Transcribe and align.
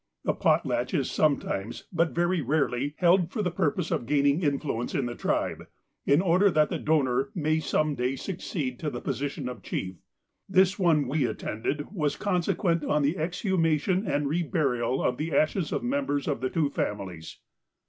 A 0.25 0.33
potlatch 0.33 0.95
is 0.97 1.11
sometimes, 1.11 1.83
but 1.93 2.09
very 2.15 2.41
rarely, 2.41 2.95
held 2.97 3.29
for 3.31 3.43
the 3.43 3.51
purpose 3.51 3.91
of 3.91 4.07
gaining 4.07 4.41
influence 4.41 4.95
in 4.95 5.05
the 5.05 5.13
tribe 5.13 5.67
in 6.07 6.23
order 6.23 6.49
that 6.49 6.69
the 6.69 6.79
donor 6.79 7.29
may 7.35 7.59
some 7.59 7.93
day 7.93 8.15
succeed 8.15 8.79
to 8.79 8.89
the 8.89 8.99
position 8.99 9.47
of 9.47 9.61
chief. 9.61 9.97
This 10.49 10.79
one 10.79 11.07
we 11.07 11.27
attended 11.27 11.91
was 11.93 12.15
consequent 12.15 12.83
on 12.83 13.03
the 13.03 13.15
exhumation 13.15 14.07
and 14.07 14.25
reburial 14.25 15.05
of 15.07 15.17
the 15.17 15.35
ashes 15.35 15.71
of 15.71 15.83
members 15.83 16.27
of 16.27 16.41
the 16.41 16.49
two 16.49 16.71
families. 16.71 17.37